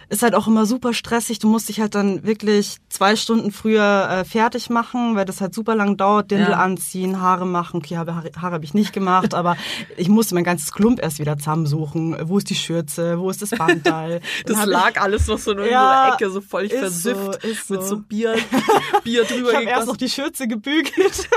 [0.08, 1.38] Ist halt auch immer super stressig.
[1.38, 5.54] Du musst dich halt dann wirklich zwei Stunden früher äh, fertig machen, weil das halt
[5.54, 6.30] super lang dauert.
[6.30, 6.58] Dirndl Ja.
[6.58, 7.78] anziehen, Haare machen.
[7.78, 9.56] Okay, Haare, Haare, habe ich nicht gemacht, aber
[9.96, 12.16] ich musste mein ganzes Klump erst wieder zusammensuchen.
[12.28, 13.18] Wo ist die Schürze?
[13.18, 14.20] Wo ist das Bandteil?
[14.46, 17.42] das lag alles noch so in Ja, irgendeiner Ecke, so ist versifft.
[17.42, 17.88] so, Mit so.
[17.88, 18.34] so Bier,
[19.04, 21.28] Bier drüber Ich habe erst noch die Schürze gebügelt.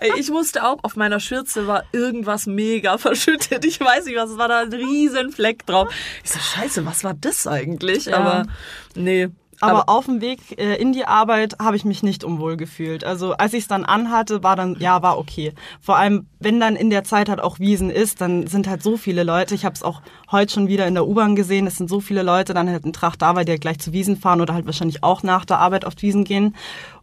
[0.00, 3.64] Ey, ich musste auch, auf meiner Schürze war irgendwas mega verschüttet.
[3.64, 5.88] Ich weiß nicht was, es war da ein riesen Fleck drauf.
[6.24, 7.95] Ich so, scheiße, was war das eigentlich?
[8.04, 8.18] Ja.
[8.18, 8.46] Aber
[8.94, 9.28] nee.
[9.60, 13.04] Aber, auf dem Weg äh, in die Arbeit habe ich mich nicht unwohl gefühlt.
[13.04, 15.54] Also als ich es dann anhatte, war dann, ja, war okay.
[15.80, 18.96] Vor allem, wenn dann in der Zeit halt auch Wiesen ist, dann sind halt so
[18.96, 19.54] viele Leute.
[19.54, 21.66] Ich habe es auch heute schon wieder in der U-Bahn gesehen.
[21.66, 23.92] Es sind so viele Leute dann halt in Tracht da, weil die halt gleich zu
[23.92, 26.54] Wiesen fahren oder halt wahrscheinlich auch nach der Arbeit auf Wiesen gehen.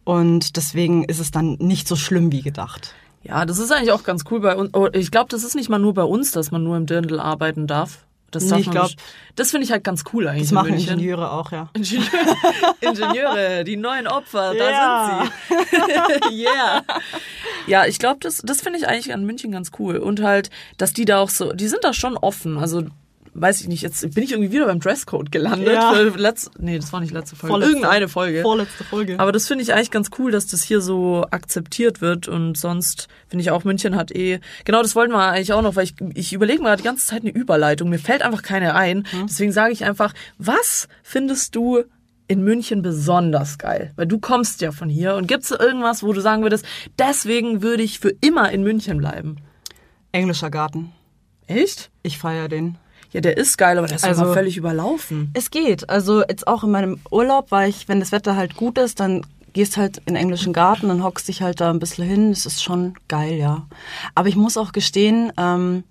[0.04, 2.94] Und deswegen ist es dann nicht so schlimm wie gedacht.
[3.24, 4.70] Ja, das ist eigentlich auch ganz cool bei uns.
[4.74, 7.18] Oh, ich glaube, das ist nicht mal nur bei uns, dass man nur im Dirndl
[7.18, 8.04] arbeiten darf.
[8.34, 9.00] Das Nee, ich man glaub- nicht-
[9.36, 10.42] Das finde ich halt ganz cool eigentlich.
[10.44, 10.90] Das in machen München.
[10.94, 11.68] Ingenieure auch, ja.
[11.74, 12.08] Ingenieur,
[12.80, 15.26] Ingenieure, die neuen Opfer, da Ja.
[15.50, 16.42] sind sie.
[16.44, 16.82] yeah.
[17.66, 19.96] Ja, ich glaube, das, das finde ich eigentlich an München ganz cool.
[19.96, 22.58] Und halt, dass die da auch so, die sind da schon offen.
[22.58, 22.84] Also,
[23.34, 25.74] weiß ich nicht, jetzt bin ich irgendwie wieder beim Dresscode gelandet.
[25.74, 25.92] Ja.
[25.92, 27.52] Letz, nee, das war nicht letzte Folge.
[27.52, 27.72] Vorletzte.
[27.72, 28.42] Irgendeine Folge.
[28.42, 29.18] Vorletzte Folge.
[29.18, 33.08] Aber das finde ich eigentlich ganz cool, dass das hier so akzeptiert wird und sonst
[33.28, 35.94] finde ich auch München hat eh, genau das wollten wir eigentlich auch noch, weil ich,
[36.14, 39.06] ich überlege mir die ganze Zeit eine Überleitung, mir fällt einfach keine ein.
[39.24, 41.84] Deswegen sage ich einfach, was findest du
[42.26, 43.92] in München besonders geil?
[43.96, 45.14] Weil du kommst ja von hier.
[45.16, 46.64] Und gibt's irgendwas, wo du sagen würdest,
[46.98, 49.36] deswegen würde ich für immer in München bleiben?
[50.12, 50.92] Englischer Garten.
[51.46, 51.90] Echt?
[52.02, 52.78] Ich feiere den.
[53.14, 55.30] Ja, der ist geil, aber der ist Also- völlig überlaufen.
[55.34, 55.88] Es geht.
[55.88, 59.24] Also jetzt auch in meinem Urlaub war ich, wenn das Wetter halt gut ist, dann
[59.52, 62.30] gehst halt in den englischen Garten, dann hockst dich halt da ein bisschen hin.
[62.32, 63.66] Das ist schon geil, ja.
[64.16, 65.84] Aber ich muss auch gestehen, ähm,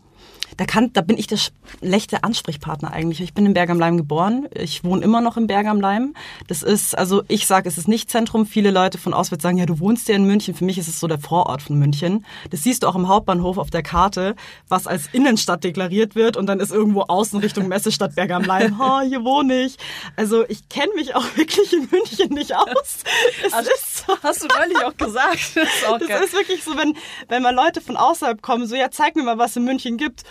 [0.58, 3.22] da kann, da bin ich der schlechte Ansprechpartner eigentlich.
[3.22, 4.48] Ich bin in Berg am Leim geboren.
[4.54, 6.14] Ich wohne immer noch in Berg am Leim.
[6.48, 8.46] Das ist, also ich sage, es ist nicht Zentrum.
[8.46, 10.54] Viele Leute von auswärts sagen, ja, du wohnst ja in München.
[10.54, 12.26] Für mich ist es so der Vorort von München.
[12.50, 14.36] Das siehst du auch im Hauptbahnhof auf der Karte,
[14.68, 18.78] was als Innenstadt deklariert wird und dann ist irgendwo außen Richtung Messestadt Berg am Leim.
[18.84, 19.78] Ha, hier wohne ich.
[20.16, 23.04] Also ich kenne mich auch wirklich in München nicht aus.
[23.46, 24.18] Es ist so.
[24.24, 25.56] Hast du neulich auch gesagt.
[25.56, 26.96] Das ist auch Das ist wirklich so, wenn,
[27.28, 30.24] wenn mal Leute von außerhalb kommen, so, ja, zeig mir mal, was in München gibt.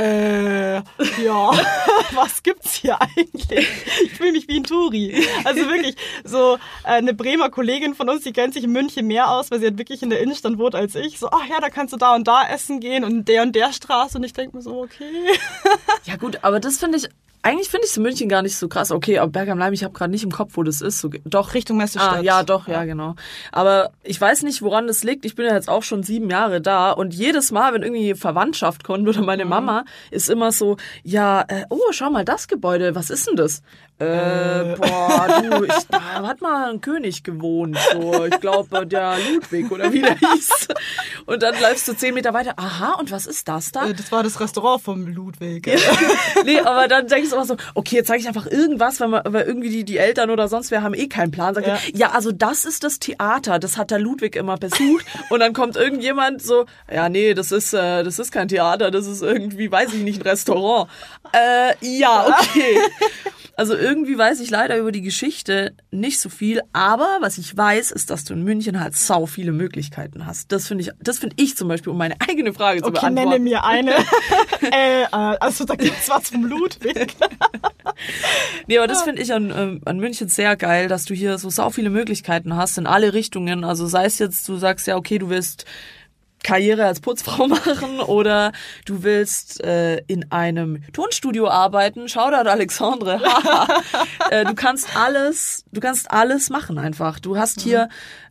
[0.00, 0.76] Äh,
[1.22, 1.50] ja,
[2.14, 3.68] was gibt's hier eigentlich?
[4.02, 5.26] Ich fühle mich wie ein Touri.
[5.44, 9.30] Also wirklich, so äh, eine Bremer Kollegin von uns, die kennt sich in München mehr
[9.30, 11.18] aus, weil sie halt wirklich in der Innenstadt wohnt als ich.
[11.18, 13.74] So, ach ja, da kannst du da und da essen gehen und der und der
[13.74, 14.16] Straße.
[14.16, 15.38] Und ich denke mir so, okay.
[16.04, 17.08] Ja gut, aber das finde ich,
[17.42, 18.90] eigentlich finde ich es in München gar nicht so krass.
[18.90, 21.00] Okay, aber Berg am Leim, ich habe gerade nicht im Kopf, wo das ist.
[21.00, 21.54] So, doch.
[21.54, 22.18] Richtung Messestadt.
[22.18, 23.14] Ah, ja, doch, ja, genau.
[23.50, 25.24] Aber ich weiß nicht, woran das liegt.
[25.24, 28.84] Ich bin ja jetzt auch schon sieben Jahre da und jedes Mal, wenn irgendwie Verwandtschaft
[28.84, 33.10] kommt oder meine Mama, ist immer so, ja, äh, oh, schau mal, das Gebäude, was
[33.10, 33.62] ist denn das?
[34.00, 39.70] Äh, boah, du, ich, da hat mal ein König gewohnt, so, ich glaube, der Ludwig
[39.70, 40.68] oder wie der hieß.
[41.30, 43.86] Und dann läufst du zehn Meter weiter, aha, und was ist das da?
[43.86, 45.64] Äh, Das war das Restaurant vom Ludwig.
[46.44, 49.22] nee, aber dann denkst du immer so, okay, jetzt zeige ich einfach irgendwas, weil, man,
[49.26, 51.54] weil irgendwie die, die Eltern oder sonst wer haben eh keinen Plan.
[51.54, 51.74] Sagt, ja.
[51.74, 51.80] Ja.
[51.94, 55.06] ja, also das ist das Theater, das hat der Ludwig immer besucht.
[55.28, 59.06] Und dann kommt irgendjemand so, ja, nee, das ist, äh, das ist kein Theater, das
[59.06, 60.90] ist irgendwie, weiß ich nicht, ein Restaurant.
[61.32, 62.78] Äh, ja, okay.
[63.56, 67.90] Also irgendwie weiß ich leider über die Geschichte nicht so viel, aber was ich weiß,
[67.90, 70.50] ist, dass du in München halt sau viele Möglichkeiten hast.
[70.50, 73.28] Das finde ich, das finde ich zum Beispiel, um meine eigene Frage zu Okay, beantworten.
[73.28, 73.90] nenne mir eine.
[74.72, 77.14] äh, äh, also da gibt's was vom Ludwig.
[78.66, 81.50] Nee, aber das finde ich an, ähm, an München sehr geil, dass du hier so
[81.50, 83.64] sau viele Möglichkeiten hast in alle Richtungen.
[83.64, 85.66] Also sei es jetzt, du sagst ja, okay, du willst
[86.42, 88.52] Karriere als Putzfrau machen oder
[88.84, 92.08] du willst äh, in einem Tonstudio arbeiten.
[92.08, 93.20] Shoutout Alexandre.
[93.24, 93.82] Haha.
[94.30, 97.18] äh, du kannst alles, du kannst alles machen einfach.
[97.18, 97.88] Du hast hier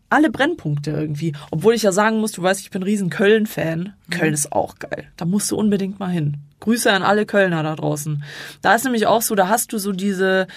[0.10, 1.34] alle Brennpunkte irgendwie.
[1.52, 3.94] Obwohl ich ja sagen muss, du weißt, ich bin ein riesen Köln-Fan.
[4.10, 5.08] Köln ist auch geil.
[5.18, 6.38] Da musst du unbedingt mal hin.
[6.60, 8.24] Grüße an alle Kölner da draußen.
[8.62, 10.48] Da ist nämlich auch so, da hast du so diese,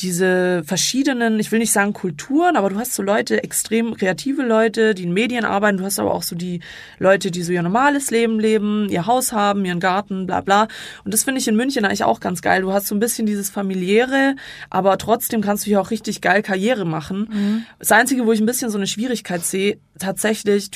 [0.00, 4.94] diese verschiedenen, ich will nicht sagen Kulturen, aber du hast so Leute, extrem kreative Leute,
[4.94, 5.78] die in Medien arbeiten.
[5.78, 6.60] Du hast aber auch so die
[6.98, 10.68] Leute, die so ihr normales Leben leben, ihr Haus haben, ihren Garten, bla bla.
[11.04, 12.62] Und das finde ich in München eigentlich auch ganz geil.
[12.62, 14.36] Du hast so ein bisschen dieses familiäre,
[14.70, 17.66] aber trotzdem kannst du hier auch richtig geil Karriere machen.
[17.78, 20.70] Das Einzige, wo ich ein bisschen so eine Schwierigkeit sehe, tatsächlich,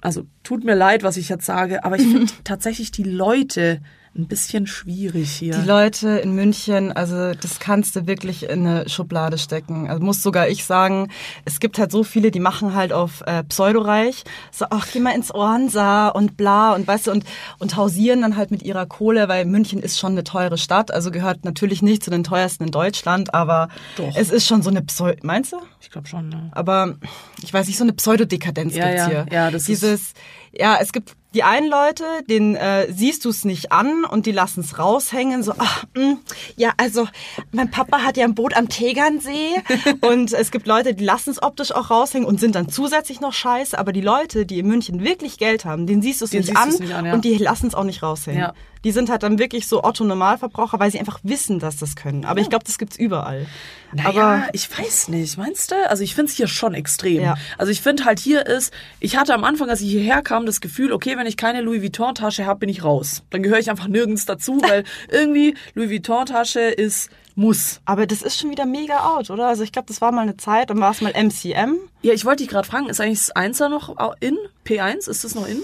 [0.00, 3.80] also tut mir leid, was ich jetzt sage, aber ich finde tatsächlich die Leute
[4.16, 5.56] ein bisschen schwierig hier.
[5.58, 9.88] Die Leute in München, also das kannst du wirklich in eine Schublade stecken.
[9.88, 11.08] Also muss sogar ich sagen,
[11.44, 14.24] es gibt halt so viele, die machen halt auf äh, Pseudoreich.
[14.50, 17.24] So, ach, geh mal ins Oransa und bla und weißt du, und,
[17.58, 21.10] und hausieren dann halt mit ihrer Kohle, weil München ist schon eine teure Stadt, also
[21.10, 24.14] gehört natürlich nicht zu den teuersten in Deutschland, aber Doch.
[24.16, 25.58] es ist schon so eine Pseudo, meinst du?
[25.80, 26.50] ich glaube schon, ne?
[26.52, 26.96] aber
[27.42, 29.26] ich weiß nicht, so eine Pseudodekadenz Ja, gibt's ja, hier.
[29.30, 30.12] ja, das ist- Dieses,
[30.52, 34.32] ja, es gibt die einen Leute, denen äh, siehst du es nicht an und die
[34.32, 36.16] lassen es raushängen, so, ach, mh,
[36.56, 37.06] ja, also
[37.52, 39.62] mein Papa hat ja ein Boot am Tegernsee
[40.00, 43.32] und es gibt Leute, die lassen es optisch auch raushängen und sind dann zusätzlich noch
[43.32, 46.56] scheiße, aber die Leute, die in München wirklich Geld haben, denen siehst du es nicht,
[46.56, 47.14] an nicht an, ja.
[47.14, 48.40] und die lassen es auch nicht raushängen.
[48.40, 48.54] Ja.
[48.84, 52.24] Die sind halt dann wirklich so Otto-Normalverbraucher, weil sie einfach wissen, dass das können.
[52.24, 53.46] Aber ich glaube, das gibt's überall.
[53.92, 55.88] Naja, aber ich weiß nicht, meinst du?
[55.88, 57.22] Also ich find's hier schon extrem.
[57.22, 57.36] Ja.
[57.56, 60.60] Also ich find halt hier ist, ich hatte am Anfang, als ich hierher kam, das
[60.60, 63.22] Gefühl, okay, wenn ich keine Louis Vuitton-Tasche habe, bin ich raus.
[63.30, 67.80] Dann gehöre ich einfach nirgends dazu, weil irgendwie Louis Vuitton-Tasche ist muss.
[67.84, 69.46] Aber das ist schon wieder mega out, oder?
[69.46, 71.76] Also ich glaube, das war mal eine Zeit, dann war es mal MCM.
[72.02, 74.36] Ja, ich wollte dich gerade fragen, ist eigentlich das Einser noch in?
[74.66, 75.08] P1?
[75.08, 75.62] Ist das noch in?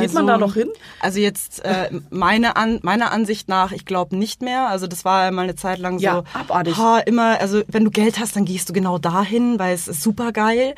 [0.00, 0.68] Geht Also- man da noch hin?
[1.00, 4.68] Also jetzt äh, meine An meiner Ansicht nach, ich glaube nicht mehr.
[4.68, 6.76] Also das war mal eine Zeit lang so Ja, abartig.
[6.76, 10.02] Ha, immer, also wenn du Geld hast, dann gehst du genau dahin, weil es ist
[10.02, 10.74] super geil.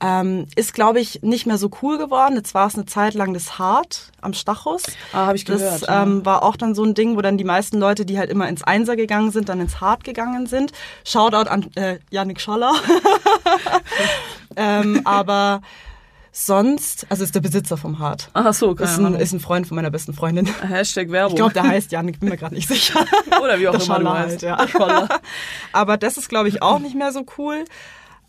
[0.00, 2.34] Ähm, ist glaube ich nicht mehr so cool geworden.
[2.36, 4.82] Jetzt war es eine Zeit lang das Hart am Stachus.
[5.12, 6.02] Ah, hab ich Das gehört, ja.
[6.02, 8.48] ähm, war auch dann so ein Ding, wo dann die meisten Leute, die halt immer
[8.48, 10.72] ins Einser gegangen sind, dann ins Hart gegangen sind.
[11.04, 12.72] Shoutout an äh, Yannick Scholler.
[14.56, 15.60] ähm, aber
[16.34, 18.30] Sonst, also ist der Besitzer vom Hart.
[18.32, 20.46] Ach so, keine Ist ein, ist ein Freund von meiner besten Freundin.
[20.66, 21.32] Hashtag Werbung.
[21.32, 23.04] Ich glaube, der heißt Jan, ich bin mir gerade nicht sicher.
[23.42, 24.42] Oder wie auch Der immer du heißt.
[24.42, 25.08] halt, ja.
[25.72, 27.64] Aber das ist, glaube ich, auch nicht mehr so cool.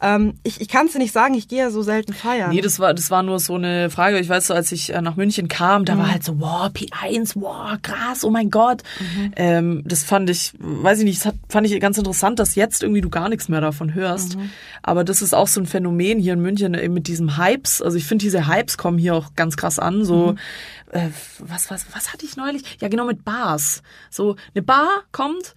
[0.03, 2.51] Ähm, ich ich kann es dir nicht sagen, ich gehe ja so selten feiern.
[2.51, 4.19] Nee, das war, das war nur so eine Frage.
[4.19, 7.31] Ich weiß so, als ich äh, nach München kam, da war halt so, wow, P1,
[7.35, 8.83] wow, krass, oh mein Gott.
[9.37, 12.83] Ähm, das fand ich, weiß ich nicht, das hat, fand ich ganz interessant, dass jetzt
[12.83, 14.37] irgendwie du gar nichts mehr davon hörst.
[14.81, 17.81] Aber das ist auch so ein Phänomen hier in München eben mit diesem Hypes.
[17.81, 20.03] Also ich finde, diese Hypes kommen hier auch ganz krass an.
[20.03, 20.35] So,
[20.91, 22.77] äh, was, was, was hatte ich neulich?
[22.81, 23.83] Ja, genau mit Bars.
[24.09, 25.55] So, eine Bar kommt,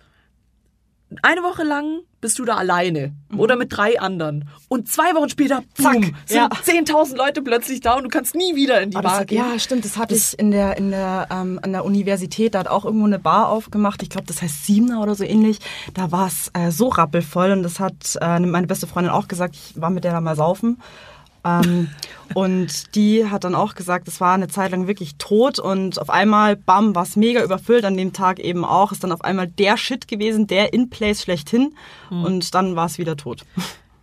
[1.23, 4.49] eine Woche lang bist du da alleine oder mit drei anderen.
[4.69, 6.49] Und zwei Wochen später, Zack, sind ja.
[6.49, 9.39] 10.000 Leute plötzlich da und du kannst nie wieder in die Aber Bar das, gehen.
[9.39, 12.69] ja, stimmt, das hatte ich in der, in der, ähm, an der Universität, da hat
[12.69, 15.59] auch irgendwo eine Bar aufgemacht, ich glaube, das heißt Siebener oder so ähnlich.
[15.95, 19.55] Da war es äh, so rappelvoll und das hat äh, meine beste Freundin auch gesagt,
[19.55, 20.83] ich war mit der da mal saufen.
[21.47, 21.89] Ähm,
[22.35, 26.11] und die hat dann auch gesagt, es war eine Zeit lang wirklich tot und auf
[26.11, 29.47] einmal, bam, war es mega überfüllt, an dem Tag eben auch, ist dann auf einmal
[29.47, 31.75] der Shit gewesen, der In-Place schlechthin
[32.11, 33.43] und dann war es wieder tot.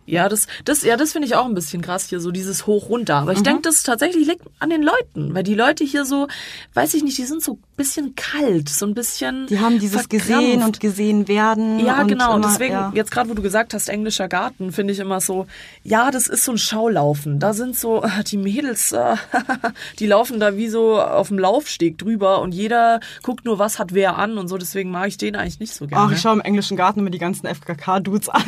[0.06, 2.90] Ja, das, das, ja, das finde ich auch ein bisschen krass hier, so dieses hoch
[2.90, 3.16] runter.
[3.16, 3.44] Aber ich Mhm.
[3.44, 6.28] denke, das tatsächlich liegt an den Leuten, weil die Leute hier so,
[6.74, 9.46] weiß ich nicht, die sind so bisschen kalt, so ein bisschen.
[9.46, 10.28] Die haben dieses verkrampft.
[10.28, 11.80] gesehen und gesehen werden.
[11.80, 12.34] Ja, genau.
[12.34, 12.92] Und immer, deswegen, ja.
[12.94, 15.46] jetzt gerade, wo du gesagt hast, englischer Garten, finde ich immer so,
[15.82, 17.40] ja, das ist so ein Schaulaufen.
[17.40, 19.16] Da sind so die Mädels, äh,
[19.98, 23.92] die laufen da wie so auf dem Laufsteg drüber und jeder guckt nur, was hat
[23.92, 24.56] wer an und so.
[24.58, 26.06] Deswegen mag ich den eigentlich nicht so gerne.
[26.06, 28.44] Ach, ich schaue im englischen Garten immer die ganzen FKK-Dudes an.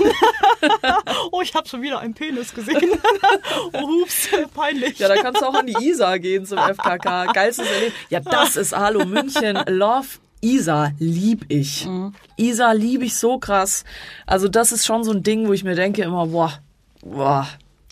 [1.32, 2.90] oh, ich habe schon wieder einen Penis gesehen.
[3.72, 4.98] oh, hups, peinlich.
[4.98, 7.32] Ja, da kannst du auch an die Isar gehen zum FKK.
[7.32, 7.94] Geilstes Erleben.
[8.08, 9.58] Ja, das ist Hallo München.
[9.68, 10.06] Love
[10.40, 11.88] Isar lieb ich.
[12.36, 13.84] Isar liebe ich so krass.
[14.26, 16.52] Also das ist schon so ein Ding, wo ich mir denke immer, boah,
[17.02, 17.46] boah.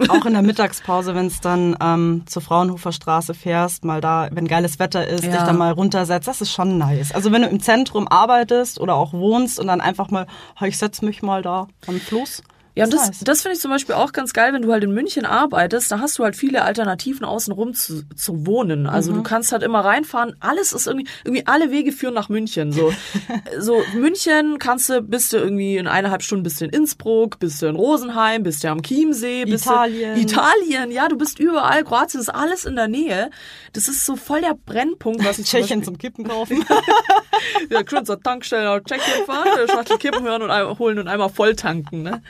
[0.08, 4.48] Auch in der Mittagspause, wenn es dann ähm, zur Fraunhofer Straße fährst, mal da, wenn
[4.48, 5.30] geiles Wetter ist, Ja.
[5.30, 7.12] dich dann mal runtersetzt, das ist schon nice.
[7.12, 10.26] Also wenn du im Zentrum arbeitest oder auch wohnst und dann einfach mal,
[10.60, 12.42] "Ha, ich setz mich mal da am Fluss.
[12.76, 14.90] Ja, und das, das finde ich zum Beispiel auch ganz geil, wenn du halt in
[14.92, 18.88] München arbeitest, da hast du halt viele Alternativen außenrum zu, zu wohnen.
[18.88, 19.16] Also Mhm.
[19.18, 22.72] du kannst halt immer reinfahren, alles ist irgendwie, irgendwie alle Wege führen nach München.
[22.72, 22.92] So,
[23.60, 27.62] so München kannst du, bist du irgendwie in eineinhalb Stunden bist du in Innsbruck, bist
[27.62, 30.14] du in Rosenheim, bist du am Chiemsee, bist Italien.
[30.16, 33.30] Du, Italien, ja, du bist überall, Kroatien ist alles in der Nähe.
[33.72, 36.64] Das ist so voll der Brennpunkt, was ich zum Tschechien Beispiel- zum Kippen kaufen.
[37.70, 41.54] ja, schön zur Tankstelle nach Tschechien fahren, Schachtel Kippen hören und holen und einmal voll
[41.54, 42.02] tanken.
[42.02, 42.22] Ne?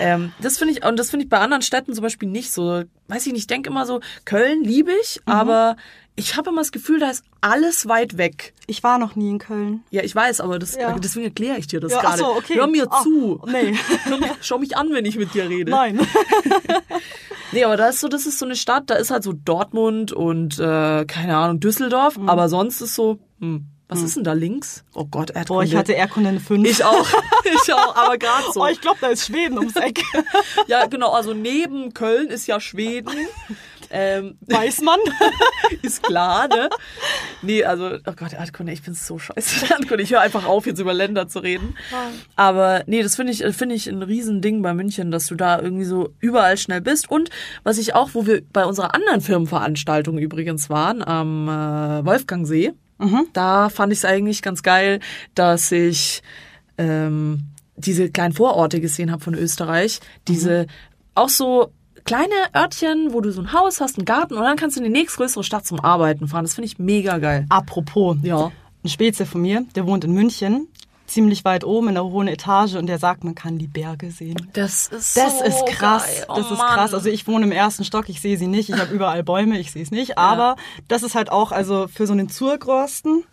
[0.00, 2.82] Ähm, das finde ich, und das finde ich bei anderen Städten zum Beispiel nicht so.
[3.08, 5.32] Weiß ich nicht, ich denke immer so, Köln liebe ich, Mhm.
[5.32, 5.76] aber
[6.14, 8.52] ich habe immer das Gefühl, da ist alles weit weg.
[8.66, 9.82] Ich war noch nie in Köln.
[9.90, 10.92] Ja, ich weiß, aber das, Ja.
[10.98, 12.18] deswegen erkläre ich dir das Ja, gerade.
[12.18, 12.54] so, okay.
[12.56, 13.40] Hör mir Ah, zu.
[13.46, 13.74] nee.
[14.42, 15.70] Schau mich an, wenn ich mit dir rede.
[15.70, 16.00] Nein.
[17.54, 20.10] Nee, aber da ist so, das ist so eine Stadt, da ist halt so Dortmund
[20.10, 22.30] und äh, keine Ahnung, Düsseldorf, Mhm.
[22.30, 24.84] aber sonst ist so, hm, was ist denn da links?
[24.94, 25.46] Oh Gott, Erdkunde.
[25.48, 26.68] Boah, ich hatte Erdkunde 5.
[26.68, 27.06] Ich auch,
[27.44, 28.62] ich auch, aber gerade so.
[28.62, 30.02] Oh, ich glaube, da ist Schweden ums Eck.
[30.66, 33.12] Ja, genau, also neben Köln ist ja Schweden.
[33.92, 34.98] Ähm, Weiß man.
[35.82, 36.70] ist klar, ne?
[37.42, 39.66] Nee, also, oh Gott, Erdkunde, ich bin so scheiße.
[39.70, 41.76] Erdkunde, ich höre einfach auf, jetzt über Länder zu reden.
[42.34, 45.84] Aber nee, das finde ich, finde ich ein Riesending bei München, dass du da irgendwie
[45.84, 47.10] so überall schnell bist.
[47.10, 47.28] Und
[47.64, 52.72] was ich auch, wo wir bei unserer anderen Firmenveranstaltung übrigens waren, am äh, Wolfgangsee,
[53.32, 55.00] da fand ich es eigentlich ganz geil,
[55.34, 56.22] dass ich
[56.78, 57.44] ähm,
[57.76, 60.00] diese kleinen Vororte gesehen habe von Österreich.
[60.28, 60.66] Diese
[61.14, 61.72] auch so
[62.04, 64.92] kleine Örtchen, wo du so ein Haus hast, einen Garten und dann kannst du in
[64.92, 66.44] die nächstgrößere Stadt zum Arbeiten fahren.
[66.44, 67.46] Das finde ich mega geil.
[67.48, 68.16] Apropos.
[68.22, 68.50] Ja.
[68.84, 70.66] Ein Spezi von mir, der wohnt in München,
[71.12, 74.36] ziemlich weit oben in der hohen Etage und der sagt, man kann die Berge sehen.
[74.52, 76.22] Das ist Das so ist krass.
[76.28, 76.74] Oh das ist Mann.
[76.74, 76.94] krass.
[76.94, 78.68] Also ich wohne im ersten Stock, ich sehe sie nicht.
[78.70, 80.18] Ich habe überall Bäume, ich sehe es nicht.
[80.18, 80.56] Aber
[80.88, 83.24] das ist halt auch, also für so einen Zurgrosten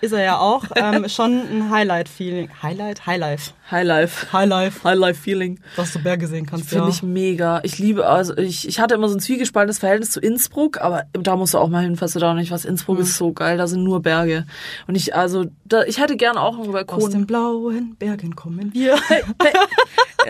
[0.00, 2.50] ist er ja auch ähm, schon ein Highlight-Feeling.
[2.62, 3.06] Highlight?
[3.06, 3.52] Highlife.
[3.70, 4.32] Highlife.
[4.32, 4.82] Highlife.
[4.84, 5.60] Highlife-Feeling.
[5.76, 6.90] Dass du Berge sehen kannst, Finde ja.
[6.90, 7.60] ich mega.
[7.62, 11.36] Ich liebe, also ich, ich hatte immer so ein zwiegespaltenes Verhältnis zu Innsbruck, aber da
[11.36, 12.64] musst du auch mal hin, falls du da noch nicht was.
[12.64, 13.02] Innsbruck Mhm.
[13.04, 14.46] ist so geil, da sind nur Berge.
[14.86, 17.10] Und ich, also, da, ich hätte gern auch einen Aus Balkon.
[17.10, 18.96] den blauen Bergen kommen wir.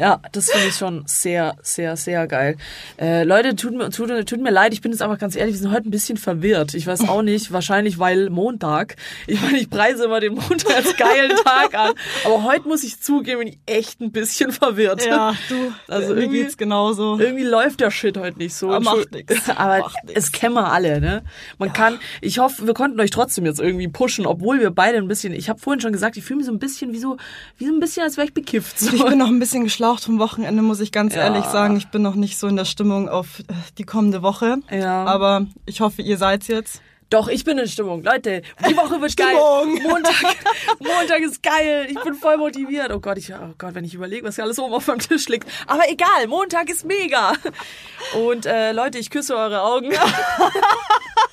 [0.00, 2.56] Ja, das finde ich schon sehr, sehr, sehr geil.
[2.96, 5.60] Äh, Leute, tut mir, tut, tut mir leid, ich bin jetzt einfach ganz ehrlich, wir
[5.62, 6.74] sind heute ein bisschen verwirrt.
[6.74, 8.94] Ich weiß auch nicht, wahrscheinlich weil Montag.
[9.26, 11.92] Ich meine, ich preise immer den Montag als geilen Tag an.
[12.24, 15.04] Aber heute muss ich zugeben, bin ich echt ein bisschen verwirrt.
[15.04, 17.18] Ja, du, Also irgendwie- geht's genauso.
[17.18, 18.70] Irgendwie läuft der Shit heute nicht so.
[18.70, 19.48] Aber macht nix.
[19.56, 20.18] Aber Macht nix.
[20.18, 21.22] es kennen wir alle, ne?
[21.58, 25.08] Man kann, ich hoffe, wir konnten euch trotzdem jetzt irgendwie pushen, obwohl wir beide ein
[25.08, 27.18] bisschen, ich habe vorhin schon gesagt, ich fühle mich so ein bisschen wie so,
[27.58, 28.78] wie so ein bisschen, als wäre ich bekifft.
[28.80, 28.94] So.
[28.96, 29.90] Ich bin noch ein bisschen geschlafen.
[29.90, 31.22] gebraucht vom Wochenende, muss ich ganz Ja.
[31.24, 31.76] ehrlich sagen.
[31.76, 33.42] Ich bin noch nicht so in der Stimmung auf äh,
[33.78, 34.58] die kommende Woche.
[34.70, 35.04] Ja.
[35.04, 36.80] Aber ich hoffe, ihr seid's jetzt.
[37.10, 38.04] Doch, ich bin in Stimmung.
[38.04, 39.30] Leute, die Woche wird geil.
[39.30, 39.82] Stimmung.
[39.82, 40.36] Montag,
[40.78, 41.88] Montag ist geil.
[41.90, 42.92] Ich bin voll motiviert.
[42.92, 45.28] Oh Gott, ich, oh Gott, wenn ich überlege, was hier alles oben auf meinem Tisch
[45.28, 45.48] liegt.
[45.66, 47.32] Aber egal, Montag ist mega.
[48.14, 49.90] Und äh, Leute, ich küsse eure Augen.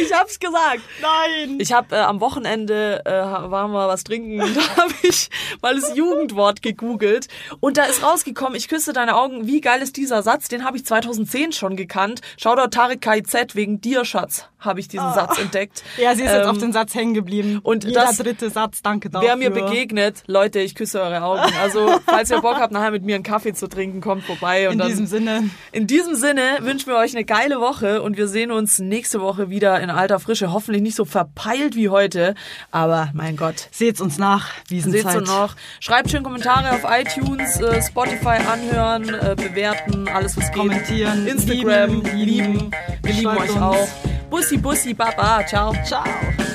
[0.00, 0.80] ich hab's gesagt.
[1.00, 1.58] Nein!
[1.58, 5.30] Ich habe äh, am Wochenende äh, waren wir was trinken und da habe ich
[5.62, 7.28] mal das Jugendwort gegoogelt
[7.60, 9.46] und da ist rausgekommen, ich küsse deine Augen.
[9.46, 10.48] Wie geil ist dieser Satz?
[10.48, 12.20] Den habe ich 2010 schon gekannt.
[12.36, 15.82] Shoutout Tarek KIZ wegen dir, Schatz, habe ich diesen Satz entdeckt.
[15.98, 17.60] Ja, sie ist jetzt Ähm, auf den Satz hängen geblieben.
[17.62, 19.28] und Jeder das- dritte Satz, danke dafür.
[19.28, 21.42] Wer mir begegnet, Leute, ich küsse eure Augen.
[21.62, 24.66] Also, falls ihr Bock habt, nachher mit mir einen Kaffee zu trinken, kommt vorbei.
[24.68, 28.16] Und In dann, diesem Sinne, in diesem Sinne wünschen wir euch eine geile Woche und
[28.16, 30.52] wir sehen uns nächste Woche wieder in alter Frische.
[30.52, 32.34] Hoffentlich nicht so verpeilt wie heute,
[32.70, 33.68] aber mein Gott.
[33.72, 35.02] seht's uns nach, Wiesenzeit.
[35.12, 35.54] Seht's du noch.
[35.80, 40.54] Schreibt schön Kommentare auf iTunes, äh, Spotify anhören, äh, bewerten, alles was geht.
[40.56, 42.70] Kommentieren, Instagram, lieben, lieben.
[43.02, 43.60] Wir lieben euch uns.
[43.62, 43.88] auch.
[44.28, 45.42] Bussi, Bussi, Baba.
[45.44, 45.72] Ciao.
[45.84, 46.47] Ciao.